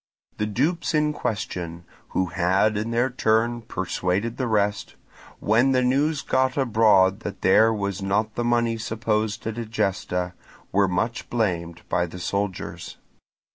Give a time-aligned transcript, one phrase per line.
[0.37, 7.19] The dupes in question—who had in their turn persuaded the rest—when the news got abroad
[7.19, 10.33] that there was not the money supposed at Egesta,
[10.71, 12.97] were much blamed by the soldiers.